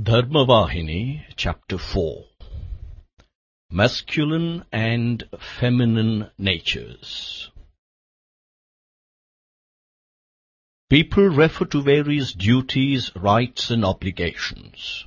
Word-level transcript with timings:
Dharmavahini, 0.00 1.24
Chapter 1.34 1.76
4 1.76 2.24
Masculine 3.72 4.64
and 4.70 5.24
Feminine 5.58 6.30
Natures 6.38 7.50
People 10.88 11.24
refer 11.24 11.64
to 11.64 11.82
various 11.82 12.32
duties, 12.32 13.10
rights 13.16 13.70
and 13.70 13.84
obligations. 13.84 15.04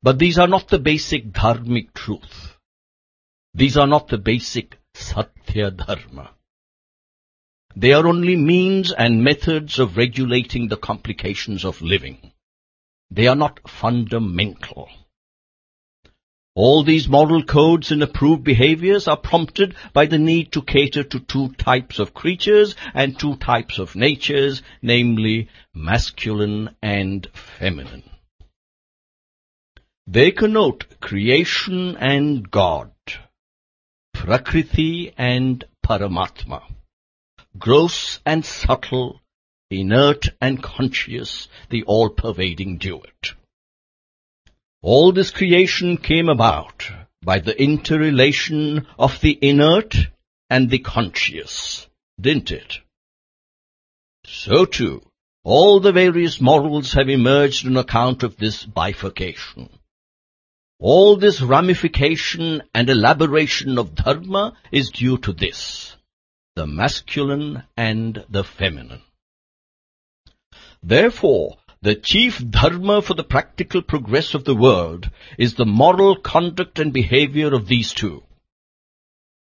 But 0.00 0.20
these 0.20 0.38
are 0.38 0.46
not 0.46 0.68
the 0.68 0.78
basic 0.78 1.32
dharmic 1.32 1.92
truth. 1.92 2.56
These 3.52 3.76
are 3.76 3.88
not 3.88 4.06
the 4.06 4.18
basic 4.18 4.78
Satya 4.94 5.72
Dharma. 5.72 6.30
They 7.74 7.94
are 7.94 8.06
only 8.06 8.36
means 8.36 8.92
and 8.92 9.24
methods 9.24 9.80
of 9.80 9.96
regulating 9.96 10.68
the 10.68 10.76
complications 10.76 11.64
of 11.64 11.82
living. 11.82 12.32
They 13.10 13.26
are 13.26 13.36
not 13.36 13.68
fundamental. 13.68 14.88
All 16.54 16.82
these 16.82 17.08
moral 17.08 17.44
codes 17.44 17.92
and 17.92 18.02
approved 18.02 18.42
behaviors 18.42 19.06
are 19.06 19.16
prompted 19.16 19.76
by 19.92 20.06
the 20.06 20.18
need 20.18 20.50
to 20.52 20.62
cater 20.62 21.04
to 21.04 21.20
two 21.20 21.50
types 21.52 22.00
of 22.00 22.14
creatures 22.14 22.74
and 22.94 23.16
two 23.16 23.36
types 23.36 23.78
of 23.78 23.94
natures, 23.94 24.62
namely 24.82 25.48
masculine 25.72 26.74
and 26.82 27.28
feminine. 27.32 28.02
They 30.08 30.32
connote 30.32 31.00
creation 31.00 31.96
and 31.96 32.50
God, 32.50 32.90
Prakriti 34.12 35.12
and 35.16 35.64
Paramatma, 35.86 36.62
gross 37.56 38.18
and 38.26 38.44
subtle, 38.44 39.20
inert 39.70 40.28
and 40.40 40.62
conscious, 40.62 41.48
the 41.68 41.82
all-pervading 41.84 42.78
duet. 42.78 43.32
All 44.80 45.12
this 45.12 45.30
creation 45.30 45.96
came 45.96 46.28
about 46.28 46.90
by 47.22 47.40
the 47.40 47.60
interrelation 47.60 48.86
of 48.98 49.20
the 49.20 49.38
inert 49.42 49.96
and 50.48 50.70
the 50.70 50.78
conscious, 50.78 51.86
didn't 52.20 52.50
it? 52.50 52.78
So 54.24 54.64
too, 54.64 55.02
all 55.44 55.80
the 55.80 55.92
various 55.92 56.40
morals 56.40 56.92
have 56.92 57.08
emerged 57.08 57.66
on 57.66 57.76
account 57.76 58.22
of 58.22 58.36
this 58.36 58.64
bifurcation. 58.64 59.68
All 60.78 61.16
this 61.16 61.40
ramification 61.40 62.62
and 62.72 62.88
elaboration 62.88 63.78
of 63.78 63.94
dharma 63.94 64.56
is 64.70 64.90
due 64.90 65.18
to 65.18 65.32
this, 65.32 65.96
the 66.54 66.66
masculine 66.66 67.64
and 67.76 68.24
the 68.28 68.44
feminine. 68.44 69.02
Therefore, 70.82 71.58
the 71.80 71.94
chief 71.94 72.42
dharma 72.50 73.02
for 73.02 73.14
the 73.14 73.24
practical 73.24 73.82
progress 73.82 74.34
of 74.34 74.44
the 74.44 74.54
world 74.54 75.10
is 75.38 75.54
the 75.54 75.66
moral 75.66 76.16
conduct 76.16 76.78
and 76.78 76.92
behavior 76.92 77.54
of 77.54 77.68
these 77.68 77.92
two. 77.94 78.24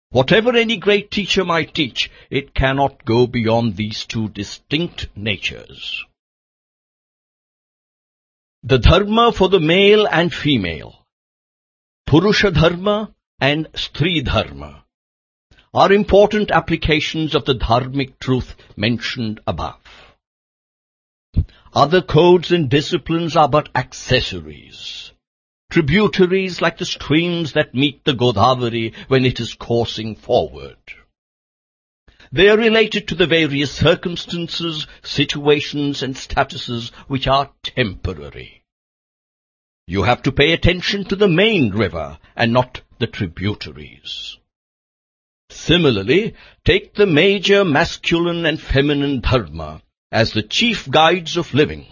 Whatever 0.10 0.56
any 0.56 0.78
great 0.78 1.12
teacher 1.12 1.44
might 1.44 1.74
teach, 1.74 2.10
it 2.30 2.54
cannot 2.54 3.06
go 3.06 3.28
beyond 3.28 3.76
these 3.76 4.06
two 4.06 4.30
distinct 4.30 5.08
natures. 5.16 6.06
The 8.64 8.80
dharma 8.80 9.32
for 9.32 9.50
the 9.50 9.60
male 9.60 10.08
and 10.08 10.34
female, 10.34 11.06
Purusha 12.08 12.52
dharma 12.52 13.14
and 13.40 13.72
Stri 13.74 14.24
dharma, 14.24 14.86
are 15.74 15.92
important 15.92 16.52
applications 16.52 17.36
of 17.36 17.46
the 17.46 17.56
dharmic 17.56 18.18
truth 18.20 18.56
mentioned 18.78 19.40
above. 19.46 20.05
Other 21.76 22.02
codes 22.02 22.54
and 22.54 22.70
disciplines 22.70 23.36
are 23.36 23.50
but 23.50 23.68
accessories, 23.76 25.12
tributaries 25.70 26.62
like 26.62 26.78
the 26.78 26.86
streams 26.86 27.52
that 27.52 27.76
meet 27.76 28.06
the 28.06 28.14
Godavari 28.14 28.94
when 29.10 29.26
it 29.26 29.42
is 29.42 29.56
coursing 29.56 30.16
forward. 30.16 30.78
They 32.32 32.48
are 32.48 32.58
related 32.58 33.10
to 33.10 33.16
the 33.16 33.28
various 33.28 33.74
circumstances, 33.74 34.88
situations 35.04 36.02
and 36.02 36.16
statuses 36.16 36.92
which 37.10 37.28
are 37.28 37.52
temporary. 37.62 38.64
You 39.86 40.04
have 40.04 40.24
to 40.24 40.32
pay 40.32 40.54
attention 40.54 41.04
to 41.10 41.18
the 41.18 41.28
main 41.28 41.72
river 41.72 42.20
and 42.38 42.54
not 42.54 42.84
the 43.00 43.08
tributaries. 43.08 44.38
Similarly, 45.50 46.36
take 46.64 46.94
the 46.94 47.06
major 47.06 47.66
masculine 47.66 48.46
and 48.46 48.62
feminine 48.62 49.20
dharma 49.20 49.82
as 50.12 50.32
the 50.32 50.44
chief 50.44 50.90
guides 50.90 51.38
of 51.38 51.54
living, 51.54 51.86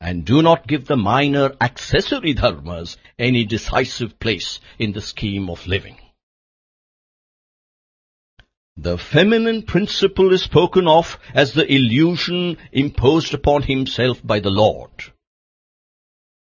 and 0.00 0.24
do 0.24 0.42
not 0.42 0.66
give 0.66 0.86
the 0.86 0.96
minor 0.96 1.52
accessory 1.60 2.34
dharmas 2.34 2.96
any 3.18 3.44
decisive 3.44 4.18
place 4.18 4.60
in 4.78 4.92
the 4.92 5.00
scheme 5.00 5.50
of 5.50 5.66
living. 5.66 5.96
The 8.76 8.96
feminine 8.96 9.62
principle 9.62 10.32
is 10.32 10.42
spoken 10.42 10.86
of 10.86 11.18
as 11.34 11.52
the 11.52 11.66
illusion 11.66 12.58
imposed 12.70 13.34
upon 13.34 13.62
himself 13.62 14.24
by 14.24 14.38
the 14.38 14.50
Lord, 14.50 14.92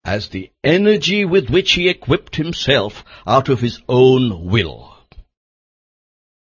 as 0.03 0.27
the 0.27 0.51
energy 0.61 1.23
with 1.23 1.49
which 1.49 1.71
he 1.71 1.87
equipped 1.87 2.35
himself 2.35 3.05
out 3.25 3.47
of 3.47 3.61
his 3.61 3.81
own 3.87 4.45
will. 4.45 4.93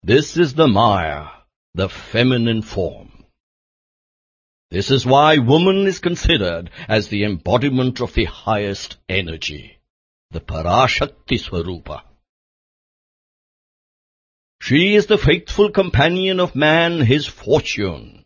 This 0.03 0.37
is 0.37 0.53
the 0.53 0.69
Maya, 0.69 1.28
the 1.75 1.88
feminine 1.88 2.60
form. 2.60 3.12
This 4.72 4.91
is 4.91 5.05
why 5.05 5.37
woman 5.37 5.87
is 5.87 5.99
considered 5.99 6.71
as 6.88 7.09
the 7.09 7.25
embodiment 7.25 8.00
of 8.00 8.15
the 8.15 8.25
highest 8.25 8.97
energy, 9.06 9.77
the 10.31 10.41
Parashakti 10.41 11.38
Swarupa. 11.38 12.00
She 14.62 14.94
is 14.94 15.09
the 15.09 15.19
faithful 15.19 15.71
companion 15.71 16.41
of 16.41 16.56
man, 16.56 17.03
his 17.03 17.27
fortune. 17.27 18.25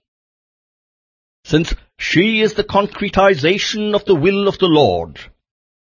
Since 1.44 1.74
she 1.98 2.42
is 2.42 2.54
the 2.54 2.62
concretization 2.62 3.96
of 3.96 4.04
the 4.04 4.14
will 4.14 4.46
of 4.46 4.58
the 4.58 4.68
Lord, 4.68 5.18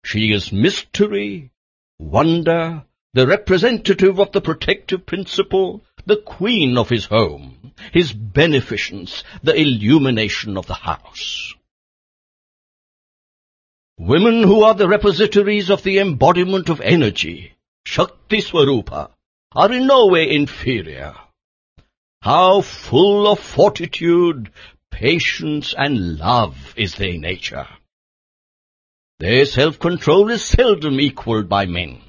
she 0.06 0.32
is 0.32 0.52
mystery, 0.52 1.50
wonder, 1.98 2.84
the 3.16 3.26
representative 3.26 4.20
of 4.20 4.32
the 4.32 4.42
protective 4.42 5.08
principle, 5.08 5.84
the 6.06 6.18
queen 6.18 6.78
of 6.78 6.90
his 6.90 7.06
home, 7.06 7.74
his 7.92 8.14
beneficence, 8.14 9.24
the 9.44 9.56
illumination 9.56 10.58
of 10.58 10.68
the 10.68 10.74
house. 10.74 11.54
Women 13.98 14.44
who 14.44 14.64
are 14.64 14.74
the 14.74 14.88
repositories 14.88 15.70
of 15.70 15.84
the 15.84 16.00
embodiment 16.00 16.70
of 16.70 16.82
energy, 16.82 17.54
Shakti 17.86 18.42
Swarupa, 18.42 19.12
are 19.54 19.72
in 19.72 19.86
no 19.86 20.08
way 20.08 20.34
inferior. 20.34 21.14
How 22.22 22.62
full 22.62 23.28
of 23.28 23.40
fortitude, 23.40 24.52
patience 24.90 25.74
and 25.78 26.18
love 26.18 26.74
is 26.78 26.96
their 26.96 27.18
nature. 27.18 27.68
Their 29.20 29.46
self-control 29.46 30.32
is 30.32 30.44
seldom 30.44 31.00
equalled 31.00 31.48
by 31.48 31.66
men. 31.68 32.02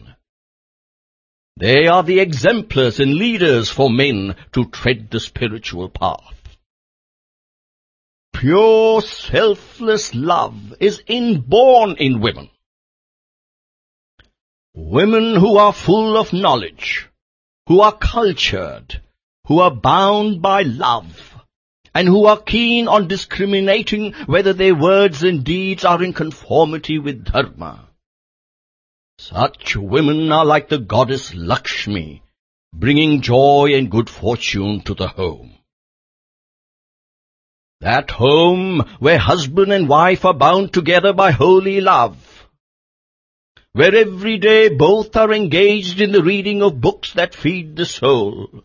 They 1.56 1.86
are 1.86 2.02
the 2.02 2.20
exemplars 2.20 2.98
and 2.98 3.14
leaders 3.14 3.68
for 3.68 3.90
men 3.90 4.36
to 4.52 4.64
tread 4.66 5.10
the 5.10 5.20
spiritual 5.20 5.90
path. 5.90 6.58
Pure 8.32 9.02
selfless 9.02 10.14
love 10.14 10.74
is 10.80 11.02
inborn 11.06 11.96
in 11.98 12.20
women. 12.20 12.48
Women 14.74 15.36
who 15.36 15.58
are 15.58 15.72
full 15.72 16.16
of 16.16 16.32
knowledge, 16.32 17.08
who 17.68 17.80
are 17.80 17.96
cultured, 17.96 19.00
who 19.46 19.60
are 19.60 19.70
bound 19.70 20.40
by 20.40 20.62
love, 20.62 21.36
and 21.94 22.08
who 22.08 22.24
are 22.26 22.40
keen 22.40 22.88
on 22.88 23.06
discriminating 23.06 24.14
whether 24.26 24.54
their 24.54 24.74
words 24.74 25.22
and 25.22 25.44
deeds 25.44 25.84
are 25.84 26.02
in 26.02 26.14
conformity 26.14 26.98
with 26.98 27.24
Dharma. 27.24 27.88
Such 29.30 29.76
women 29.76 30.32
are 30.32 30.44
like 30.44 30.68
the 30.68 30.80
goddess 30.80 31.32
Lakshmi, 31.32 32.24
bringing 32.74 33.22
joy 33.22 33.70
and 33.72 33.88
good 33.88 34.10
fortune 34.10 34.80
to 34.80 34.94
the 34.94 35.06
home. 35.06 35.58
That 37.78 38.10
home 38.10 38.80
where 38.98 39.18
husband 39.18 39.72
and 39.72 39.88
wife 39.88 40.24
are 40.24 40.34
bound 40.34 40.72
together 40.72 41.12
by 41.12 41.30
holy 41.30 41.80
love, 41.80 42.48
where 43.74 43.94
every 43.94 44.38
day 44.38 44.70
both 44.70 45.14
are 45.14 45.32
engaged 45.32 46.00
in 46.00 46.10
the 46.10 46.24
reading 46.24 46.60
of 46.60 46.80
books 46.80 47.12
that 47.12 47.36
feed 47.36 47.76
the 47.76 47.86
soul, 47.86 48.64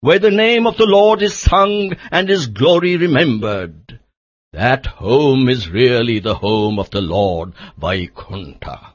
where 0.00 0.18
the 0.18 0.30
name 0.30 0.66
of 0.66 0.78
the 0.78 0.86
Lord 0.86 1.20
is 1.20 1.34
sung 1.34 1.92
and 2.10 2.30
his 2.30 2.46
glory 2.46 2.96
remembered, 2.96 4.00
that 4.54 4.86
home 4.86 5.50
is 5.50 5.68
really 5.68 6.18
the 6.18 6.36
home 6.36 6.78
of 6.78 6.88
the 6.88 7.02
Lord 7.02 7.52
Vaikuntha. 7.76 8.94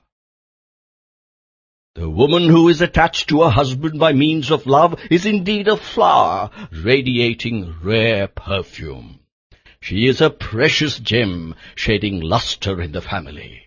The 1.95 2.09
woman 2.09 2.50
who 2.50 2.68
is 2.68 2.81
attached 2.81 3.30
to 3.30 3.44
her 3.44 3.50
husband 3.50 4.00
by 4.00 4.12
means 4.12 4.51
of 4.51 4.65
love 4.65 5.00
is 5.09 5.25
indeed 5.25 5.69
a 5.69 5.77
flower 5.77 6.50
radiating 6.74 7.74
rare 7.81 8.27
perfume. 8.27 9.21
She 9.80 10.06
is 10.06 10.19
a 10.19 10.30
precious 10.30 11.00
gem 11.00 11.56
shedding 11.74 12.19
luster 12.19 12.81
in 12.81 12.92
the 12.92 13.01
family. 13.01 13.62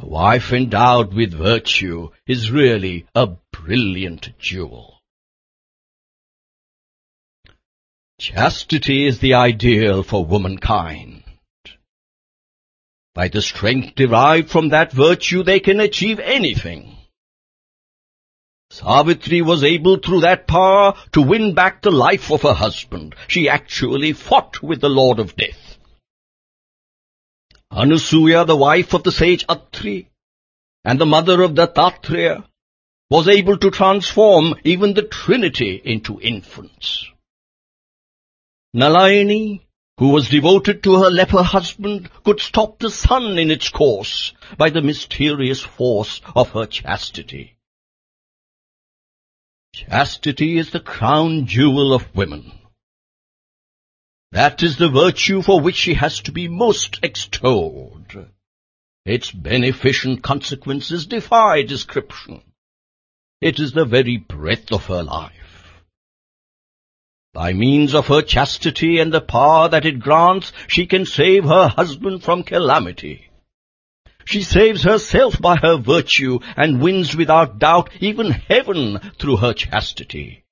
A 0.00 0.06
wife 0.06 0.52
endowed 0.52 1.14
with 1.14 1.32
virtue 1.32 2.10
is 2.26 2.50
really 2.50 3.06
a 3.14 3.28
brilliant 3.52 4.36
jewel. 4.40 5.00
Chastity 8.18 9.06
is 9.06 9.20
the 9.20 9.34
ideal 9.34 10.02
for 10.02 10.24
womankind. 10.24 11.22
By 13.14 13.28
the 13.28 13.42
strength 13.42 13.96
derived 13.96 14.50
from 14.50 14.68
that 14.68 14.92
virtue 14.92 15.42
they 15.42 15.60
can 15.60 15.80
achieve 15.80 16.20
anything. 16.20 16.96
Savitri 18.70 19.42
was 19.42 19.64
able 19.64 19.96
through 19.96 20.20
that 20.20 20.46
power 20.46 20.94
to 21.12 21.20
win 21.20 21.54
back 21.54 21.82
the 21.82 21.90
life 21.90 22.30
of 22.30 22.42
her 22.42 22.54
husband. 22.54 23.16
She 23.26 23.48
actually 23.48 24.12
fought 24.12 24.62
with 24.62 24.80
the 24.80 24.88
Lord 24.88 25.18
of 25.18 25.34
Death. 25.34 25.78
Anusuya, 27.72 28.46
the 28.46 28.56
wife 28.56 28.94
of 28.94 29.02
the 29.02 29.12
sage 29.12 29.44
Atri, 29.48 30.08
and 30.84 31.00
the 31.00 31.06
mother 31.06 31.42
of 31.42 31.52
Dattatreya, 31.52 32.44
was 33.10 33.28
able 33.28 33.58
to 33.58 33.72
transform 33.72 34.54
even 34.62 34.94
the 34.94 35.02
Trinity 35.02 35.80
into 35.84 36.20
infants. 36.20 37.06
Nalayani, 38.74 39.62
who 40.00 40.08
was 40.08 40.30
devoted 40.30 40.82
to 40.82 40.94
her 40.94 41.10
leper 41.10 41.42
husband, 41.42 42.08
could 42.24 42.40
stop 42.40 42.78
the 42.78 42.90
sun 42.90 43.36
in 43.36 43.50
its 43.50 43.68
course 43.68 44.32
by 44.56 44.70
the 44.70 44.80
mysterious 44.80 45.60
force 45.60 46.22
of 46.34 46.48
her 46.52 46.64
chastity. 46.64 47.54
Chastity 49.74 50.56
is 50.56 50.70
the 50.70 50.80
crown 50.80 51.44
jewel 51.44 51.92
of 51.92 52.16
women. 52.16 52.50
That 54.32 54.62
is 54.62 54.78
the 54.78 54.88
virtue 54.88 55.42
for 55.42 55.60
which 55.60 55.76
she 55.76 55.92
has 55.92 56.20
to 56.20 56.32
be 56.32 56.48
most 56.48 56.98
extolled. 57.02 58.26
Its 59.04 59.30
beneficent 59.30 60.22
consequences 60.22 61.04
defy 61.04 61.60
description. 61.60 62.40
It 63.42 63.60
is 63.60 63.72
the 63.72 63.84
very 63.84 64.16
breath 64.16 64.72
of 64.72 64.86
her 64.86 65.02
life. 65.02 65.39
By 67.32 67.52
means 67.52 67.94
of 67.94 68.08
her 68.08 68.22
chastity 68.22 68.98
and 68.98 69.12
the 69.12 69.20
power 69.20 69.68
that 69.68 69.86
it 69.86 70.00
grants, 70.00 70.52
she 70.66 70.86
can 70.86 71.06
save 71.06 71.44
her 71.44 71.68
husband 71.68 72.24
from 72.24 72.42
calamity. 72.42 73.30
She 74.24 74.42
saves 74.42 74.82
herself 74.82 75.40
by 75.40 75.56
her 75.56 75.76
virtue 75.76 76.40
and 76.56 76.82
wins 76.82 77.16
without 77.16 77.58
doubt 77.58 77.90
even 78.00 78.32
heaven 78.32 78.98
through 79.18 79.36
her 79.36 79.52
chastity. 79.52 80.44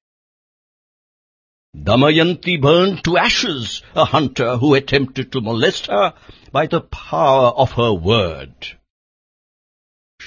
Damayanti 1.77 2.61
burned 2.61 3.05
to 3.05 3.19
ashes 3.19 3.83
a 3.95 4.05
hunter 4.05 4.57
who 4.57 4.75
attempted 4.75 5.33
to 5.33 5.41
molest 5.41 5.87
her 5.87 6.15
by 6.53 6.67
the 6.67 6.81
power 6.81 7.49
of 7.49 7.73
her 7.73 7.93
word. 7.93 8.79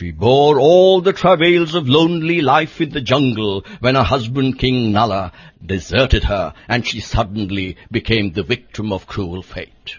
She 0.02 0.10
bore 0.10 0.60
all 0.60 1.02
the 1.02 1.14
travails 1.14 1.76
of 1.76 1.88
lonely 1.88 2.42
life 2.42 2.82
in 2.82 2.90
the 2.90 3.02
jungle 3.02 3.64
when 3.82 3.94
her 3.94 4.02
husband 4.02 4.58
King 4.58 4.92
Nala 4.92 5.32
deserted 5.64 6.24
her 6.24 6.56
and 6.68 6.88
she 6.88 7.00
suddenly 7.00 7.78
became 7.92 8.32
the 8.32 8.42
victim 8.42 8.92
of 8.92 9.06
cruel 9.06 9.44
fate. 9.44 9.98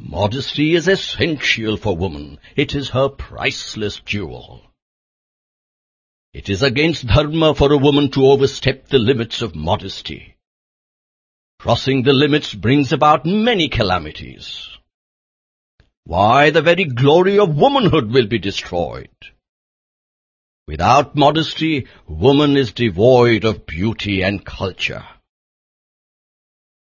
Modesty 0.00 0.74
is 0.74 0.88
essential 0.88 1.76
for 1.76 1.94
woman. 1.94 2.38
It 2.56 2.74
is 2.74 2.88
her 2.88 3.10
priceless 3.10 4.00
jewel. 4.00 4.62
It 6.32 6.48
is 6.48 6.62
against 6.62 7.08
dharma 7.08 7.54
for 7.54 7.70
a 7.74 7.76
woman 7.76 8.10
to 8.12 8.24
overstep 8.24 8.88
the 8.88 8.98
limits 8.98 9.42
of 9.42 9.54
modesty. 9.54 10.36
Crossing 11.58 12.04
the 12.04 12.14
limits 12.14 12.54
brings 12.54 12.90
about 12.90 13.26
many 13.26 13.68
calamities. 13.68 14.70
Why, 16.04 16.50
the 16.50 16.62
very 16.62 16.84
glory 16.84 17.38
of 17.38 17.56
womanhood 17.56 18.12
will 18.12 18.26
be 18.26 18.38
destroyed. 18.38 19.10
Without 20.66 21.14
modesty, 21.16 21.86
woman 22.06 22.56
is 22.56 22.72
devoid 22.72 23.44
of 23.44 23.66
beauty 23.66 24.22
and 24.22 24.44
culture. 24.44 25.04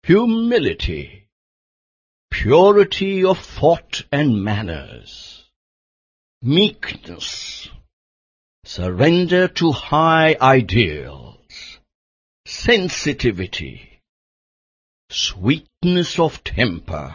Humility 0.05 1.25
purity 2.35 3.25
of 3.25 3.39
thought 3.39 4.03
and 4.11 4.43
manners, 4.43 5.45
meekness, 6.43 7.71
surrender 8.65 9.47
to 9.47 9.71
high 9.71 10.37
ideals, 10.41 11.79
sensitivity, 12.45 14.01
sweetness 15.11 16.19
of 16.19 16.43
temper. 16.43 17.15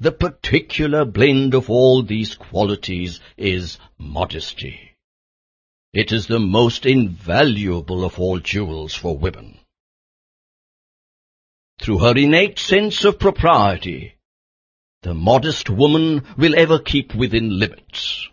The 0.00 0.12
particular 0.12 1.04
blend 1.04 1.54
of 1.54 1.70
all 1.70 2.02
these 2.02 2.34
qualities 2.34 3.20
is 3.36 3.78
modesty. 3.98 4.96
It 5.92 6.10
is 6.10 6.26
the 6.26 6.40
most 6.40 6.86
invaluable 6.86 8.04
of 8.04 8.18
all 8.18 8.38
jewels 8.38 8.94
for 8.94 9.16
women 9.16 9.60
through 11.80 11.98
her 11.98 12.16
innate 12.16 12.58
sense 12.58 13.04
of 13.04 13.18
propriety, 13.18 14.14
the 15.02 15.14
modest 15.14 15.70
woman 15.70 16.22
will 16.36 16.54
ever 16.54 16.78
keep 16.78 17.14
within 17.14 17.58
limits. 17.58 18.28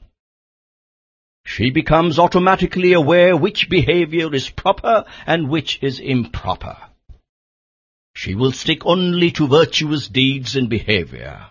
She 1.46 1.70
becomes 1.70 2.20
automatically 2.20 2.92
aware 2.92 3.38
which 3.38 3.70
behavior 3.70 4.34
is 4.36 4.50
proper 4.50 5.06
and 5.26 5.50
which 5.50 5.80
is 5.82 6.00
improper. 6.00 6.78
She 8.14 8.36
will 8.36 8.52
stick 8.52 8.86
only 8.86 9.32
to 9.32 9.48
virtuous 9.48 10.10
deeds 10.10 10.58
and 10.58 10.70
behavior. 10.70 11.48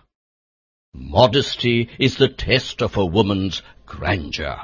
Modesty 0.93 1.89
is 1.99 2.17
the 2.17 2.27
test 2.27 2.81
of 2.81 2.97
a 2.97 3.05
woman's 3.05 3.61
grandeur. 3.85 4.59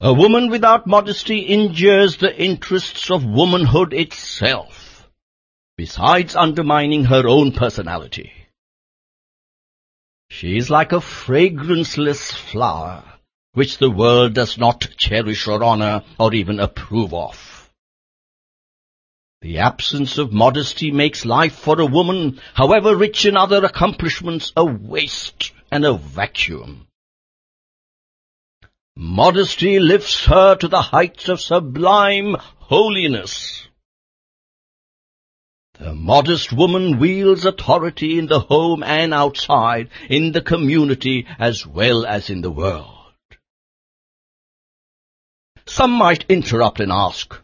A 0.00 0.12
woman 0.12 0.50
without 0.50 0.86
modesty 0.86 1.40
injures 1.40 2.16
the 2.16 2.36
interests 2.36 3.10
of 3.10 3.24
womanhood 3.24 3.94
itself, 3.94 5.08
besides 5.76 6.36
undermining 6.36 7.04
her 7.04 7.26
own 7.28 7.52
personality. 7.52 8.32
She 10.28 10.56
is 10.56 10.68
like 10.68 10.92
a 10.92 11.00
fragranceless 11.00 12.32
flower, 12.32 13.04
which 13.52 13.78
the 13.78 13.90
world 13.90 14.34
does 14.34 14.58
not 14.58 14.88
cherish 14.96 15.46
or 15.46 15.62
honor 15.62 16.02
or 16.18 16.34
even 16.34 16.60
approve 16.60 17.14
of. 17.14 17.53
The 19.44 19.58
absence 19.58 20.16
of 20.16 20.32
modesty 20.32 20.90
makes 20.90 21.26
life 21.26 21.54
for 21.54 21.78
a 21.78 21.84
woman, 21.84 22.40
however 22.54 22.96
rich 22.96 23.26
in 23.26 23.36
other 23.36 23.62
accomplishments, 23.62 24.54
a 24.56 24.64
waste 24.64 25.52
and 25.70 25.84
a 25.84 25.92
vacuum. 25.92 26.86
Modesty 28.96 29.78
lifts 29.80 30.24
her 30.24 30.56
to 30.56 30.66
the 30.66 30.80
heights 30.80 31.28
of 31.28 31.42
sublime 31.42 32.36
holiness. 32.40 33.68
The 35.74 35.92
modest 35.92 36.50
woman 36.50 36.98
wields 36.98 37.44
authority 37.44 38.18
in 38.18 38.28
the 38.28 38.40
home 38.40 38.82
and 38.82 39.12
outside, 39.12 39.90
in 40.08 40.32
the 40.32 40.40
community 40.40 41.26
as 41.38 41.66
well 41.66 42.06
as 42.06 42.30
in 42.30 42.40
the 42.40 42.50
world. 42.50 43.12
Some 45.66 45.90
might 45.90 46.24
interrupt 46.30 46.80
and 46.80 46.90
ask, 46.90 47.43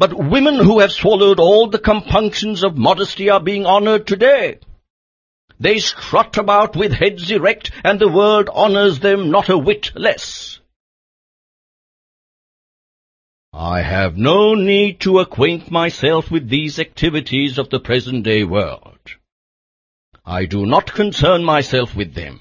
but 0.00 0.14
women 0.16 0.54
who 0.54 0.78
have 0.78 0.90
swallowed 0.90 1.38
all 1.38 1.68
the 1.68 1.78
compunctions 1.78 2.64
of 2.64 2.78
modesty 2.78 3.28
are 3.28 3.38
being 3.38 3.66
honored 3.66 4.06
today. 4.06 4.58
They 5.60 5.78
strut 5.78 6.38
about 6.38 6.74
with 6.74 6.94
heads 6.94 7.30
erect, 7.30 7.70
and 7.84 8.00
the 8.00 8.08
world 8.08 8.48
honours 8.48 9.00
them 9.00 9.30
not 9.30 9.50
a 9.50 9.58
whit 9.58 9.92
less. 9.94 10.58
I 13.52 13.82
have 13.82 14.16
no 14.16 14.54
need 14.54 15.00
to 15.00 15.18
acquaint 15.18 15.70
myself 15.70 16.30
with 16.30 16.48
these 16.48 16.78
activities 16.78 17.58
of 17.58 17.68
the 17.68 17.80
present-day 17.80 18.44
world. 18.44 19.00
I 20.24 20.46
do 20.46 20.64
not 20.64 20.94
concern 20.94 21.44
myself 21.44 21.94
with 21.94 22.14
them. 22.14 22.40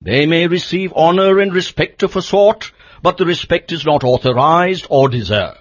They 0.00 0.26
may 0.26 0.48
receive 0.48 0.92
honour 0.92 1.38
and 1.38 1.54
respect 1.54 2.02
of 2.02 2.16
a 2.16 2.22
sort, 2.22 2.72
but 3.00 3.16
the 3.16 3.26
respect 3.26 3.70
is 3.70 3.86
not 3.86 4.02
authorized 4.02 4.88
or 4.90 5.08
deserved. 5.08 5.60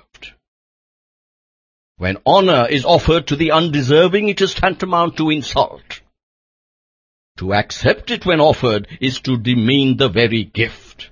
When 2.04 2.18
honor 2.26 2.68
is 2.70 2.84
offered 2.84 3.28
to 3.28 3.38
the 3.38 3.52
undeserving, 3.52 4.28
it 4.28 4.42
is 4.42 4.54
tantamount 4.54 5.16
to 5.16 5.30
insult. 5.30 6.02
To 7.38 7.54
accept 7.54 8.12
it 8.12 8.26
when 8.26 8.42
offered 8.42 8.90
is 9.00 9.22
to 9.22 9.38
demean 9.38 9.96
the 9.96 10.10
very 10.10 10.44
gift. 10.44 11.12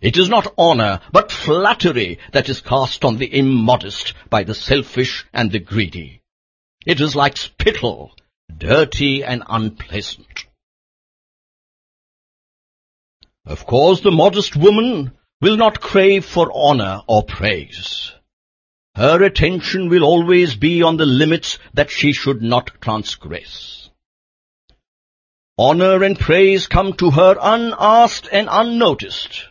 It 0.00 0.16
is 0.16 0.28
not 0.28 0.54
honor, 0.56 1.00
but 1.10 1.32
flattery 1.32 2.20
that 2.30 2.48
is 2.48 2.60
cast 2.60 3.04
on 3.04 3.16
the 3.16 3.26
immodest 3.36 4.14
by 4.30 4.44
the 4.44 4.54
selfish 4.54 5.26
and 5.32 5.50
the 5.50 5.58
greedy. 5.58 6.22
It 6.86 7.00
is 7.00 7.16
like 7.16 7.36
spittle, 7.36 8.12
dirty 8.56 9.24
and 9.24 9.42
unpleasant. 9.48 10.46
Of 13.44 13.66
course, 13.66 14.00
the 14.00 14.12
modest 14.12 14.54
woman 14.54 15.10
will 15.40 15.56
not 15.56 15.80
crave 15.80 16.24
for 16.24 16.52
honor 16.54 17.02
or 17.08 17.24
praise. 17.24 18.12
Her 18.98 19.22
attention 19.22 19.88
will 19.88 20.02
always 20.02 20.56
be 20.56 20.82
on 20.82 20.96
the 20.96 21.06
limits 21.06 21.60
that 21.72 21.88
she 21.88 22.12
should 22.12 22.42
not 22.42 22.80
transgress. 22.80 23.90
Honor 25.56 26.02
and 26.02 26.18
praise 26.18 26.66
come 26.66 26.94
to 26.94 27.12
her 27.12 27.36
unasked 27.40 28.28
and 28.32 28.48
unnoticed. 28.50 29.44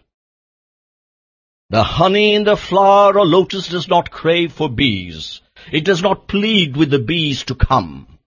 The 1.69 1.83
honey 1.83 2.35
in 2.35 2.43
the 2.43 2.57
flower 2.57 3.17
or 3.17 3.25
lotus 3.25 3.69
does 3.69 3.87
not 3.87 4.11
crave 4.11 4.51
for 4.51 4.69
bees. 4.69 5.39
It 5.71 5.85
does 5.85 6.01
not 6.01 6.27
plead 6.27 6.75
with 6.75 6.89
the 6.89 6.99
bees 6.99 7.45
to 7.45 7.55
come. 7.55 8.19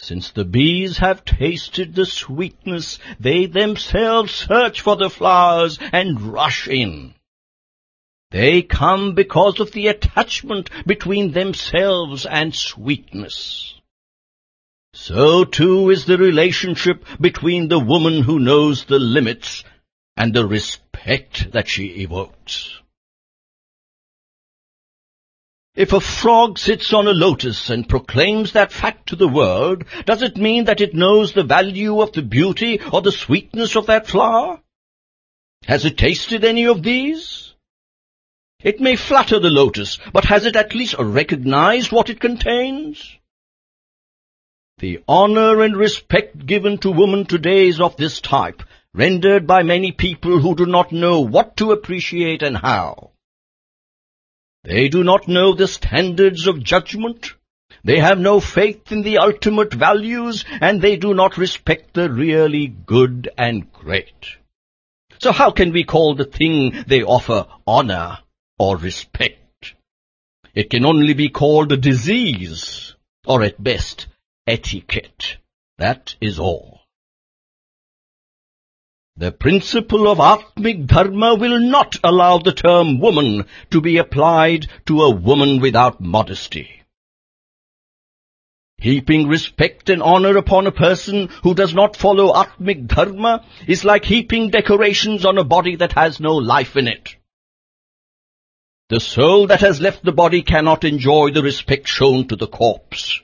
Since 0.00 0.32
the 0.32 0.44
bees 0.44 0.98
have 0.98 1.24
tasted 1.24 1.94
the 1.94 2.06
sweetness, 2.06 2.98
they 3.20 3.46
themselves 3.46 4.34
search 4.34 4.80
for 4.80 4.96
the 4.96 5.10
flowers 5.10 5.78
and 5.92 6.20
rush 6.20 6.66
in. 6.66 7.14
They 8.30 8.62
come 8.62 9.14
because 9.14 9.58
of 9.58 9.72
the 9.72 9.88
attachment 9.88 10.70
between 10.86 11.32
themselves 11.32 12.26
and 12.26 12.54
sweetness. 12.54 13.74
So 14.94 15.44
too 15.44 15.90
is 15.90 16.04
the 16.04 16.18
relationship 16.18 17.04
between 17.20 17.68
the 17.68 17.78
woman 17.78 18.22
who 18.22 18.38
knows 18.38 18.84
the 18.84 18.98
limits 18.98 19.64
and 20.16 20.32
the 20.32 20.46
respect 20.46 21.52
that 21.52 21.68
she 21.68 22.02
evokes. 22.02 22.80
If 25.74 25.92
a 25.92 26.00
frog 26.00 26.58
sits 26.58 26.92
on 26.92 27.06
a 27.06 27.12
lotus 27.12 27.70
and 27.70 27.88
proclaims 27.88 28.52
that 28.52 28.72
fact 28.72 29.08
to 29.08 29.16
the 29.16 29.28
world, 29.28 29.84
does 30.04 30.22
it 30.22 30.36
mean 30.36 30.64
that 30.64 30.80
it 30.80 30.94
knows 30.94 31.32
the 31.32 31.44
value 31.44 32.00
of 32.00 32.12
the 32.12 32.22
beauty 32.22 32.80
or 32.92 33.00
the 33.00 33.12
sweetness 33.12 33.76
of 33.76 33.86
that 33.86 34.06
flower? 34.06 34.60
Has 35.66 35.84
it 35.84 35.96
tasted 35.96 36.44
any 36.44 36.66
of 36.66 36.82
these? 36.82 37.49
It 38.62 38.78
may 38.78 38.96
flatter 38.96 39.38
the 39.38 39.48
lotus, 39.48 39.98
but 40.12 40.26
has 40.26 40.44
it 40.44 40.54
at 40.54 40.74
least 40.74 40.94
recognized 40.98 41.92
what 41.92 42.10
it 42.10 42.20
contains? 42.20 43.16
The 44.78 45.02
honor 45.08 45.62
and 45.62 45.74
respect 45.76 46.44
given 46.44 46.76
to 46.78 46.90
woman 46.90 47.24
today 47.24 47.68
is 47.68 47.80
of 47.80 47.96
this 47.96 48.20
type, 48.20 48.62
rendered 48.92 49.46
by 49.46 49.62
many 49.62 49.92
people 49.92 50.40
who 50.40 50.54
do 50.54 50.66
not 50.66 50.92
know 50.92 51.20
what 51.20 51.56
to 51.58 51.72
appreciate 51.72 52.42
and 52.42 52.56
how. 52.56 53.12
They 54.64 54.88
do 54.88 55.04
not 55.04 55.26
know 55.26 55.54
the 55.54 55.68
standards 55.68 56.46
of 56.46 56.62
judgment, 56.62 57.32
they 57.82 57.98
have 57.98 58.18
no 58.18 58.40
faith 58.40 58.92
in 58.92 59.00
the 59.00 59.18
ultimate 59.18 59.72
values, 59.72 60.44
and 60.60 60.82
they 60.82 60.96
do 60.96 61.14
not 61.14 61.38
respect 61.38 61.94
the 61.94 62.10
really 62.10 62.66
good 62.66 63.30
and 63.38 63.72
great. 63.72 64.36
So 65.18 65.32
how 65.32 65.50
can 65.50 65.72
we 65.72 65.84
call 65.84 66.14
the 66.14 66.26
thing 66.26 66.84
they 66.86 67.02
offer 67.02 67.46
honor 67.66 68.18
or 68.60 68.76
respect. 68.76 69.74
It 70.54 70.68
can 70.68 70.84
only 70.84 71.14
be 71.14 71.30
called 71.30 71.72
a 71.72 71.78
disease, 71.78 72.94
or 73.26 73.42
at 73.42 73.62
best, 73.62 74.06
etiquette. 74.46 75.38
That 75.78 76.14
is 76.20 76.38
all. 76.38 76.80
The 79.16 79.32
principle 79.32 80.06
of 80.08 80.18
Atmik 80.18 80.86
Dharma 80.86 81.36
will 81.36 81.58
not 81.58 81.96
allow 82.04 82.36
the 82.36 82.52
term 82.52 83.00
woman 83.00 83.46
to 83.70 83.80
be 83.80 83.96
applied 83.96 84.66
to 84.86 85.04
a 85.04 85.14
woman 85.14 85.60
without 85.60 86.02
modesty. 86.02 86.82
Heaping 88.76 89.26
respect 89.26 89.88
and 89.88 90.02
honor 90.02 90.36
upon 90.36 90.66
a 90.66 90.72
person 90.86 91.30
who 91.42 91.54
does 91.54 91.74
not 91.74 91.96
follow 91.96 92.34
Atmik 92.34 92.86
Dharma 92.88 93.42
is 93.66 93.86
like 93.86 94.04
heaping 94.04 94.50
decorations 94.50 95.24
on 95.24 95.38
a 95.38 95.44
body 95.44 95.76
that 95.76 95.92
has 95.92 96.20
no 96.20 96.36
life 96.36 96.76
in 96.76 96.88
it. 96.88 97.16
The 98.90 98.98
soul 98.98 99.46
that 99.46 99.60
has 99.60 99.80
left 99.80 100.04
the 100.04 100.10
body 100.10 100.42
cannot 100.42 100.82
enjoy 100.82 101.30
the 101.30 101.44
respect 101.44 101.86
shown 101.86 102.26
to 102.26 102.34
the 102.34 102.48
corpse. 102.48 103.20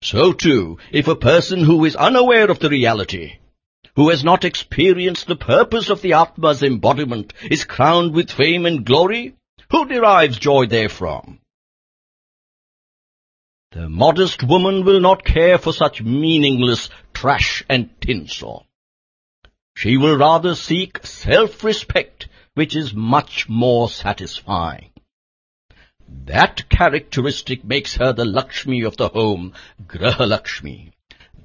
So 0.00 0.32
too, 0.32 0.78
if 0.92 1.08
a 1.08 1.16
person 1.16 1.64
who 1.64 1.84
is 1.84 1.96
unaware 1.96 2.48
of 2.48 2.60
the 2.60 2.70
reality, 2.70 3.38
who 3.96 4.10
has 4.10 4.22
not 4.22 4.44
experienced 4.44 5.26
the 5.26 5.34
purpose 5.34 5.90
of 5.90 6.02
the 6.02 6.12
Atma's 6.12 6.62
embodiment, 6.62 7.32
is 7.50 7.64
crowned 7.64 8.14
with 8.14 8.30
fame 8.30 8.64
and 8.64 8.86
glory, 8.86 9.34
who 9.72 9.86
derives 9.86 10.38
joy 10.38 10.68
therefrom? 10.68 11.40
The 13.72 13.88
modest 13.88 14.44
woman 14.44 14.84
will 14.84 15.00
not 15.00 15.24
care 15.24 15.58
for 15.58 15.72
such 15.72 16.00
meaningless 16.00 16.90
trash 17.12 17.64
and 17.68 17.90
tinsel. 18.00 18.66
She 19.76 19.96
will 19.96 20.16
rather 20.16 20.54
seek 20.54 21.04
self-respect 21.04 22.28
which 22.54 22.74
is 22.76 22.92
much 22.92 23.48
more 23.48 23.88
satisfying. 23.88 24.90
That 26.26 26.68
characteristic 26.68 27.64
makes 27.64 27.96
her 27.96 28.12
the 28.12 28.24
Lakshmi 28.24 28.82
of 28.82 28.96
the 28.96 29.08
home, 29.08 29.52
Graha 29.86 30.28
Lakshmi. 30.28 30.92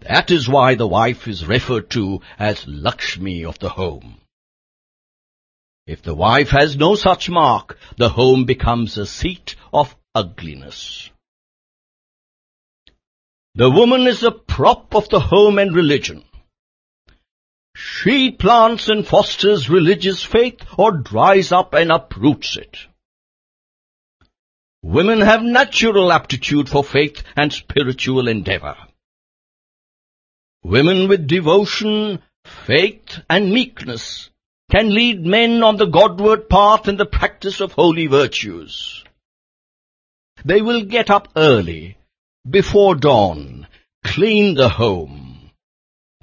That 0.01 0.31
is 0.31 0.49
why 0.49 0.75
the 0.75 0.87
wife 0.87 1.27
is 1.27 1.45
referred 1.45 1.89
to 1.91 2.21
as 2.39 2.67
Lakshmi 2.67 3.45
of 3.45 3.59
the 3.59 3.69
home. 3.69 4.21
If 5.87 6.01
the 6.01 6.15
wife 6.15 6.49
has 6.49 6.75
no 6.75 6.95
such 6.95 7.29
mark, 7.29 7.77
the 7.97 8.09
home 8.09 8.45
becomes 8.45 8.97
a 8.97 9.05
seat 9.05 9.55
of 9.71 9.95
ugliness. 10.15 11.11
The 13.53 13.69
woman 13.69 14.07
is 14.07 14.21
the 14.21 14.31
prop 14.31 14.95
of 14.95 15.09
the 15.09 15.19
home 15.19 15.59
and 15.59 15.75
religion. 15.75 16.25
She 17.77 18.31
plants 18.31 18.87
and 18.87 19.05
fosters 19.05 19.69
religious 19.69 20.23
faith 20.23 20.61
or 20.77 20.93
dries 20.93 21.51
up 21.51 21.73
and 21.73 21.91
uproots 21.91 22.55
it. 22.55 22.77
Women 24.81 25.19
have 25.19 25.43
natural 25.43 26.13
aptitude 26.13 26.69
for 26.69 26.85
faith 26.85 27.21
and 27.35 27.51
spiritual 27.51 28.29
endeavor. 28.29 28.77
Women 30.63 31.09
with 31.09 31.27
devotion, 31.27 32.21
faith, 32.45 33.19
and 33.29 33.51
meekness 33.51 34.29
can 34.71 34.93
lead 34.93 35.25
men 35.25 35.61
on 35.61 35.75
the 35.75 35.87
Godward 35.87 36.47
path 36.47 36.87
in 36.87 36.95
the 36.95 37.05
practice 37.05 37.59
of 37.59 37.73
holy 37.73 38.07
virtues. 38.07 39.03
They 40.45 40.61
will 40.61 40.85
get 40.85 41.09
up 41.09 41.27
early, 41.35 41.97
before 42.49 42.95
dawn, 42.95 43.67
clean 44.03 44.55
the 44.55 44.69
home, 44.69 45.24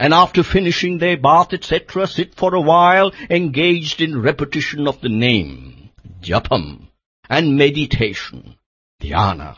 and 0.02 0.12
after 0.12 0.42
finishing 0.42 0.98
their 0.98 1.16
bath, 1.16 1.52
etc., 1.52 2.08
sit 2.08 2.34
for 2.34 2.56
a 2.56 2.60
while 2.60 3.12
engaged 3.30 4.00
in 4.00 4.20
repetition 4.20 4.88
of 4.88 5.00
the 5.00 5.08
name, 5.08 5.90
japam, 6.20 6.88
and 7.30 7.56
meditation, 7.56 8.56
dhyana. 9.00 9.56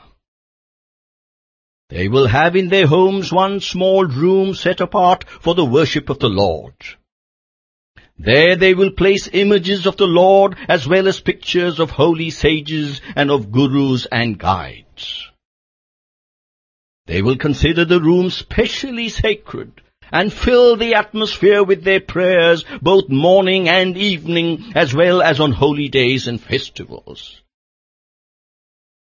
They 1.88 2.08
will 2.08 2.26
have 2.26 2.56
in 2.56 2.68
their 2.68 2.86
homes 2.86 3.32
one 3.32 3.60
small 3.60 4.04
room 4.04 4.52
set 4.54 4.82
apart 4.82 5.24
for 5.26 5.54
the 5.54 5.64
worship 5.64 6.10
of 6.10 6.18
the 6.18 6.28
Lord. 6.28 6.74
There 8.18 8.54
they 8.54 8.74
will 8.74 8.90
place 8.90 9.30
images 9.32 9.86
of 9.86 9.96
the 9.96 10.06
Lord 10.06 10.58
as 10.68 10.86
well 10.86 11.08
as 11.08 11.20
pictures 11.20 11.80
of 11.80 11.88
holy 11.88 12.28
sages 12.28 13.00
and 13.16 13.30
of 13.30 13.50
gurus 13.50 14.06
and 14.12 14.38
guides. 14.38 15.26
They 17.06 17.22
will 17.22 17.38
consider 17.38 17.86
the 17.86 18.02
room 18.02 18.28
specially 18.28 19.08
sacred 19.08 19.80
and 20.12 20.32
fill 20.32 20.76
the 20.76 20.94
atmosphere 20.94 21.62
with 21.62 21.84
their 21.84 22.00
prayers 22.00 22.64
both 22.82 23.08
morning 23.08 23.68
and 23.68 23.96
evening 23.96 24.73
as 24.75 24.94
well 24.94 25.23
as 25.23 25.40
on 25.40 25.52
holy 25.52 25.88
days 25.88 26.28
and 26.28 26.40
festivals. 26.40 27.40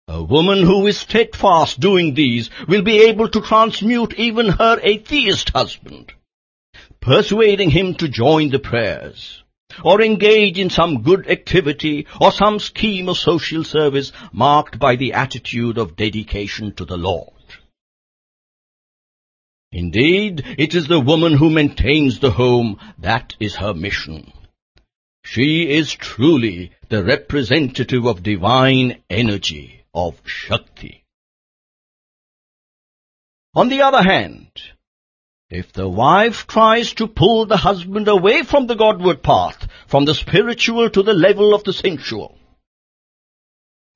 A 0.09 0.23
woman 0.23 0.65
who 0.65 0.87
is 0.89 0.99
steadfast 0.99 1.79
doing 1.79 2.15
these 2.15 2.51
will 2.67 2.83
be 2.83 3.03
able 3.05 3.29
to 3.29 3.41
transmute 3.41 4.15
even 4.15 4.49
her 4.49 4.81
atheist 4.83 5.51
husband, 5.51 6.13
persuading 7.01 7.71
him 7.71 7.95
to 7.95 8.09
join 8.09 8.51
the 8.51 8.59
prayers, 8.59 9.45
or 9.85 10.03
engage 10.03 10.59
in 10.59 10.69
some 10.69 11.03
good 11.03 11.31
activity 11.31 12.07
or 12.21 12.33
some 12.33 12.59
scheme 12.59 13.09
of 13.09 13.19
social 13.19 13.63
service 13.63 14.11
marked 14.33 14.81
by 14.81 14.97
the 14.97 15.13
attitude 15.13 15.79
of 15.79 15.95
dedication 15.95 16.75
to 16.75 16.85
the 16.85 16.99
Lord. 16.99 17.31
Indeed, 19.73 20.43
it 20.59 20.75
is 20.75 20.89
the 20.89 20.99
woman 20.99 21.35
who 21.35 21.49
maintains 21.49 22.19
the 22.19 22.33
home 22.33 22.79
that 22.99 23.37
is 23.39 23.55
her 23.57 23.73
mission. 23.73 24.33
She 25.23 25.71
is 25.71 25.93
truly 25.93 26.73
the 26.89 27.05
representative 27.05 28.05
of 28.05 28.23
divine 28.23 29.01
energy, 29.09 29.85
of 29.95 30.21
Shakti. 30.25 31.05
On 33.55 33.69
the 33.69 33.83
other 33.83 34.03
hand, 34.03 34.51
if 35.51 35.73
the 35.73 35.89
wife 35.89 36.47
tries 36.47 36.93
to 36.95 37.07
pull 37.07 37.47
the 37.47 37.57
husband 37.57 38.09
away 38.09 38.43
from 38.43 38.67
the 38.67 38.77
Godward 38.77 39.23
path, 39.23 39.69
from 39.87 40.05
the 40.05 40.15
spiritual 40.15 40.91
to 40.91 41.03
the 41.03 41.15
level 41.15 41.55
of 41.55 41.63
the 41.63 41.73
sensual, 41.73 42.40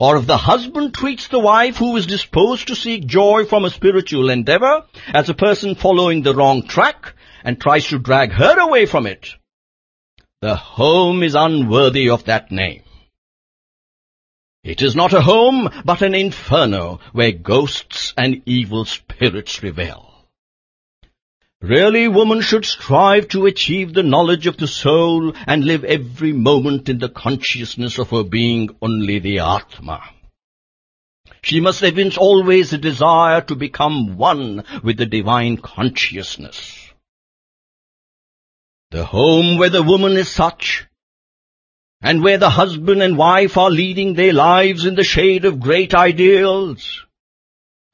or 0.00 0.16
if 0.16 0.26
the 0.26 0.36
husband 0.36 0.92
treats 0.92 1.28
the 1.28 1.38
wife 1.38 1.76
who 1.76 1.96
is 1.96 2.06
disposed 2.06 2.68
to 2.68 2.76
seek 2.76 3.06
joy 3.06 3.44
from 3.44 3.64
a 3.64 3.70
spiritual 3.70 4.30
endeavor 4.30 4.84
as 5.12 5.28
a 5.28 5.34
person 5.34 5.74
following 5.74 6.22
the 6.22 6.34
wrong 6.34 6.66
track 6.66 7.14
and 7.44 7.60
tries 7.60 7.86
to 7.88 7.98
drag 7.98 8.32
her 8.32 8.58
away 8.58 8.86
from 8.86 9.06
it, 9.06 9.28
the 10.40 10.56
home 10.56 11.22
is 11.22 11.34
unworthy 11.34 12.10
of 12.10 12.24
that 12.24 12.50
name. 12.50 12.82
It 14.64 14.82
is 14.82 14.96
not 14.96 15.12
a 15.12 15.20
home, 15.20 15.68
but 15.84 16.02
an 16.02 16.14
inferno 16.14 17.00
where 17.12 17.32
ghosts 17.32 18.14
and 18.16 18.42
evil 18.46 18.86
spirits 18.86 19.62
revel. 19.62 20.13
Really, 21.64 22.09
woman 22.09 22.42
should 22.42 22.66
strive 22.66 23.28
to 23.28 23.47
achieve 23.47 23.94
the 23.94 24.02
knowledge 24.02 24.47
of 24.47 24.59
the 24.59 24.66
soul 24.66 25.33
and 25.47 25.64
live 25.64 25.83
every 25.83 26.35
moment 26.35 26.90
in 26.90 26.99
the 26.99 27.09
consciousness 27.09 27.99
of 27.99 28.11
her 28.11 28.23
being 28.23 28.76
only 28.83 29.18
the 29.18 29.38
Atma. 29.38 30.02
She 31.42 31.61
must 31.61 31.83
evince 31.83 32.18
always 32.18 32.75
a 32.75 32.76
desire 32.78 33.40
to 33.42 33.54
become 33.54 34.18
one 34.18 34.64
with 34.83 34.99
the 34.99 35.06
divine 35.06 35.56
consciousness. 35.56 36.92
The 38.90 39.06
home 39.06 39.56
where 39.56 39.71
the 39.71 39.83
woman 39.83 40.18
is 40.18 40.28
such 40.28 40.87
and 42.02 42.23
where 42.23 42.37
the 42.37 42.50
husband 42.50 43.02
and 43.02 43.16
wife 43.16 43.56
are 43.56 43.71
leading 43.71 44.12
their 44.12 44.35
lives 44.35 44.85
in 44.85 44.97
the 44.97 45.02
shade 45.02 45.47
of 45.47 45.61
great 45.61 45.94
ideals, 45.94 47.03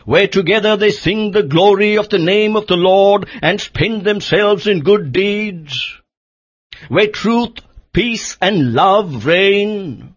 where 0.05 0.29
together 0.29 0.77
they 0.77 0.91
sing 0.91 1.31
the 1.31 1.43
glory 1.43 1.97
of 1.97 2.09
the 2.09 2.19
name 2.19 2.57
of 2.57 2.67
the 2.67 2.77
Lord 2.77 3.29
and 3.43 3.61
spend 3.61 4.05
themselves 4.05 4.67
in 4.67 4.81
good 4.81 5.13
deeds, 5.13 6.01
where 6.89 7.09
truth, 7.09 7.59
peace 7.93 8.37
and 8.41 8.73
love 8.73 9.27
reign, 9.27 10.17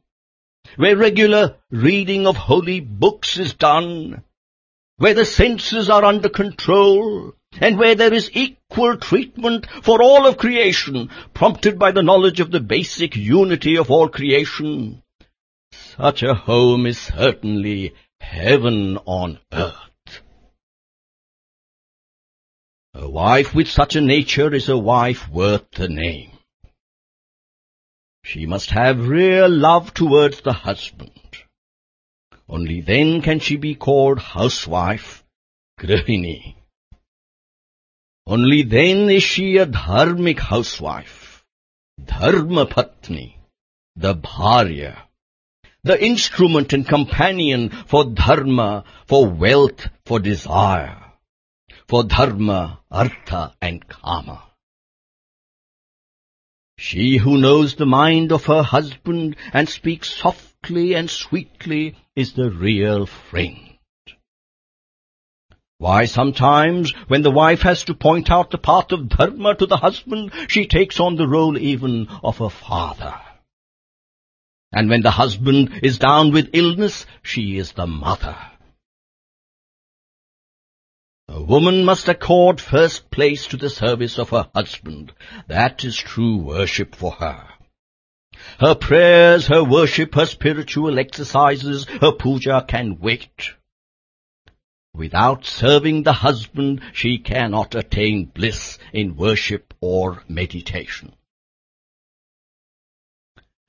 where 0.78 0.98
regular 0.98 1.56
reading 1.70 2.28
of 2.28 2.36
holy 2.36 2.80
books 2.80 3.38
is 3.38 3.54
done, 3.54 4.24
where 4.98 5.14
the 5.14 5.26
senses 5.26 5.90
are 5.90 6.06
under 6.06 6.30
control, 6.30 7.34
and 7.60 7.78
where 7.78 7.96
there 7.96 8.14
is 8.14 8.32
equal 8.34 8.98
treatment 8.98 9.68
for 9.84 10.02
all 10.02 10.26
of 10.26 10.38
creation, 10.38 11.10
prompted 11.34 11.78
by 11.78 11.92
the 11.92 12.04
knowledge 12.04 12.40
of 12.40 12.52
the 12.52 12.60
basic 12.60 13.16
unity 13.16 13.78
of 13.78 13.92
all 13.92 14.10
creation. 14.10 15.04
Such 15.98 16.24
a 16.24 16.34
home 16.34 16.88
is 16.88 16.98
certainly 16.98 17.94
heaven 18.24 18.98
on 19.06 19.40
earth. 19.52 20.22
A 22.96 23.10
wife 23.10 23.54
with 23.54 23.68
such 23.68 23.96
a 23.96 24.02
nature 24.02 24.54
is 24.54 24.70
a 24.70 24.78
wife 24.78 25.30
worth 25.30 25.70
the 25.72 25.90
name. 25.90 26.32
She 28.24 28.46
must 28.46 28.70
have 28.72 29.08
real 29.08 29.50
love 29.50 29.94
towards 29.94 30.42
the 30.42 30.54
husband. 30.54 31.12
Only 32.48 32.82
then 32.82 33.22
can 33.22 33.40
she 33.40 33.58
be 33.58 33.76
called 33.76 34.20
housewife, 34.20 35.24
grahini. 35.80 36.56
Only 38.26 38.64
then 38.64 39.10
is 39.10 39.24
she 39.24 39.58
a 39.58 39.66
dharmic 39.66 40.40
housewife, 40.40 41.44
dharma 42.04 42.66
patni, 42.66 43.36
the 43.96 44.16
bharya, 44.16 44.98
the 45.84 46.02
instrument 46.02 46.72
and 46.74 46.88
companion 46.88 47.70
for 47.88 48.06
dharma, 48.06 48.86
for 49.08 49.28
wealth, 49.28 49.88
for 50.06 50.20
desire, 50.20 50.98
for 51.88 52.04
dharma, 52.04 52.80
artha 52.90 53.54
and 53.62 53.88
kama. 53.88 54.42
She 56.78 57.18
who 57.18 57.38
knows 57.38 57.76
the 57.76 57.86
mind 57.86 58.32
of 58.32 58.46
her 58.46 58.64
husband 58.64 59.36
and 59.54 59.68
speaks 59.68 60.14
softly 60.14 60.96
and 60.96 61.10
sweetly 61.10 61.96
is 62.16 62.34
the 62.34 62.50
real 62.50 63.06
friend. 63.06 63.78
Why, 65.78 66.06
sometimes, 66.06 66.94
when 67.08 67.24
the 67.24 67.32
wife 67.32 67.62
has 67.64 67.84
to 67.86 67.94
point 67.94 68.32
out 68.32 68.52
the 68.52 68.58
path 68.58 68.94
of 68.94 69.10
dharma 69.10 69.56
to 69.56 69.66
the 69.66 69.78
husband, 69.78 70.32
she 70.48 70.66
takes 70.66 71.00
on 71.00 71.18
the 71.18 71.28
role 71.28 71.58
even 71.58 72.08
of 72.24 72.40
a 72.40 72.50
father. 72.50 73.16
And 74.74 74.90
when 74.90 75.02
the 75.02 75.12
husband 75.12 75.80
is 75.84 76.00
down 76.00 76.32
with 76.32 76.50
illness, 76.54 77.06
she 77.22 77.58
is 77.58 77.74
the 77.74 77.86
mother. 77.86 78.36
A 81.30 81.42
woman 81.42 81.86
must 81.86 82.08
accord 82.10 82.60
first 82.60 83.10
place 83.12 83.48
to 83.48 83.58
the 83.58 83.70
service 83.70 84.18
of 84.18 84.30
her 84.30 84.50
husband. 84.54 85.14
That 85.48 85.86
is 85.86 85.96
true 85.96 86.38
worship 86.38 86.96
for 86.96 87.12
her. 87.12 87.48
Her 88.60 88.76
prayers, 88.76 89.48
her 89.48 89.64
worship, 89.64 90.16
her 90.16 90.26
spiritual 90.26 91.00
exercises, 91.00 91.86
her 92.02 92.12
puja 92.12 92.66
can 92.68 93.00
wait. 93.00 93.54
Without 94.94 95.46
serving 95.46 96.04
the 96.04 96.14
husband, 96.14 96.82
she 96.94 97.20
cannot 97.20 97.74
attain 97.74 98.26
bliss 98.26 98.78
in 98.92 99.16
worship 99.16 99.74
or 99.82 100.24
meditation. 100.28 101.14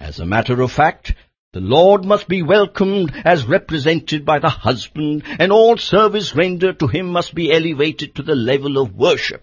As 0.05 0.21
a 0.21 0.27
matter 0.27 0.61
of 0.61 0.71
fact, 0.71 1.15
the 1.55 1.63
Lord 1.63 2.05
must 2.05 2.29
be 2.29 2.43
welcomed 2.43 3.11
as 3.25 3.47
represented 3.47 4.27
by 4.27 4.39
the 4.39 4.51
husband, 4.51 5.23
and 5.27 5.51
all 5.51 5.79
service 5.79 6.37
rendered 6.37 6.79
to 6.81 6.89
him 6.89 7.07
must 7.07 7.35
be 7.35 7.51
elevated 7.51 8.15
to 8.15 8.23
the 8.23 8.35
level 8.35 8.77
of 8.77 8.95
worship. 8.95 9.43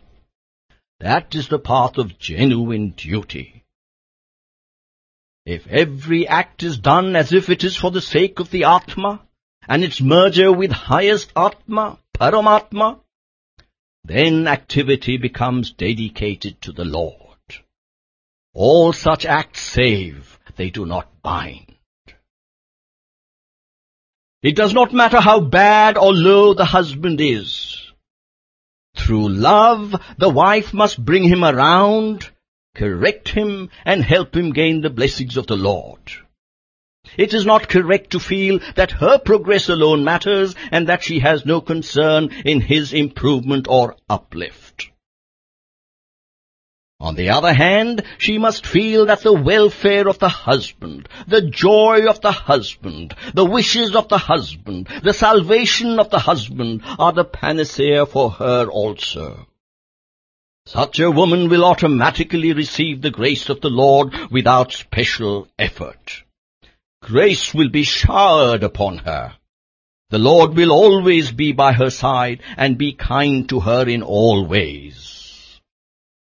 That 1.00 1.34
is 1.34 1.48
the 1.48 1.58
path 1.58 1.98
of 1.98 2.20
genuine 2.20 2.92
duty. 2.92 3.66
If 5.48 5.66
every 5.66 6.28
act 6.28 6.62
is 6.62 6.78
done 6.78 7.16
as 7.16 7.34
if 7.34 7.50
it 7.50 7.64
is 7.64 7.76
for 7.76 7.90
the 7.90 8.00
sake 8.00 8.40
of 8.40 8.52
the 8.52 8.66
Atma, 8.66 9.20
and 9.68 9.84
its 9.84 10.00
merger 10.00 10.54
with 10.54 10.72
highest 10.72 11.32
Atma, 11.36 11.98
Paramatma, 12.14 13.00
then 14.04 14.48
activity 14.48 15.18
becomes 15.18 15.72
dedicated 15.72 16.62
to 16.62 16.72
the 16.72 16.86
Lord. 16.86 17.18
All 18.54 18.94
such 18.94 19.26
acts 19.26 19.62
save, 19.62 20.38
they 20.56 20.70
do 20.70 20.86
not 20.86 21.22
bind. 21.22 21.68
It 24.42 24.56
does 24.56 24.74
not 24.74 24.92
matter 24.92 25.22
how 25.22 25.40
bad 25.40 25.98
or 25.98 26.14
low 26.14 26.54
the 26.54 26.66
husband 26.66 27.22
is. 27.22 27.92
Through 28.96 29.30
love, 29.30 29.96
the 30.18 30.30
wife 30.30 30.74
must 30.74 31.04
bring 31.04 31.24
him 31.24 31.44
around, 31.44 32.30
correct 32.76 33.30
him, 33.30 33.70
and 33.86 34.04
help 34.04 34.36
him 34.36 34.52
gain 34.52 34.82
the 34.82 34.90
blessings 34.90 35.38
of 35.38 35.48
the 35.48 35.56
Lord. 35.56 36.02
It 37.18 37.34
is 37.34 37.46
not 37.46 37.68
correct 37.68 38.12
to 38.12 38.20
feel 38.20 38.60
that 38.76 38.92
her 38.92 39.20
progress 39.20 39.70
alone 39.70 40.04
matters 40.04 40.56
and 40.72 40.88
that 40.88 41.04
she 41.04 41.20
has 41.20 41.46
no 41.46 41.62
concern 41.62 42.30
in 42.46 42.62
his 42.62 42.94
improvement 42.94 43.68
or 43.70 43.96
uplift. 44.10 44.71
On 47.02 47.16
the 47.16 47.30
other 47.32 47.52
hand, 47.52 48.04
she 48.20 48.38
must 48.38 48.68
feel 48.68 49.08
that 49.08 49.22
the 49.22 49.34
welfare 49.34 50.08
of 50.08 50.20
the 50.20 50.30
husband, 50.30 51.10
the 51.28 51.42
joy 51.42 52.08
of 52.08 52.22
the 52.22 52.32
husband, 52.32 53.16
the 53.34 53.44
wishes 53.44 53.96
of 53.96 54.08
the 54.08 54.20
husband, 54.20 54.88
the 55.02 55.12
salvation 55.12 56.00
of 56.00 56.12
the 56.12 56.20
husband 56.20 56.84
are 57.00 57.12
the 57.12 57.26
panacea 57.26 58.06
for 58.06 58.30
her 58.30 58.68
also. 58.68 59.48
Such 60.68 61.00
a 61.00 61.10
woman 61.10 61.50
will 61.50 61.66
automatically 61.66 62.54
receive 62.54 63.02
the 63.02 63.10
grace 63.10 63.50
of 63.50 63.62
the 63.62 63.72
Lord 63.72 64.14
without 64.30 64.72
special 64.72 65.48
effort. 65.58 66.22
Grace 67.02 67.52
will 67.52 67.70
be 67.70 67.82
showered 67.82 68.62
upon 68.62 69.00
her. 69.00 69.34
The 70.12 70.20
Lord 70.20 70.56
will 70.56 70.72
always 70.72 71.32
be 71.32 71.52
by 71.52 71.74
her 71.74 71.90
side 71.90 72.44
and 72.58 72.78
be 72.78 72.94
kind 72.94 73.50
to 73.50 73.62
her 73.62 73.90
in 73.90 74.04
all 74.04 74.46
ways. 74.46 75.11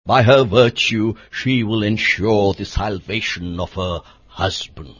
By 0.09 0.23
her 0.23 0.45
virtue 0.45 1.17
she 1.31 1.63
will 1.63 1.83
ensure 1.83 2.55
the 2.55 2.65
salvation 2.65 3.61
of 3.61 3.75
her 3.75 4.01
husband. 4.27 4.95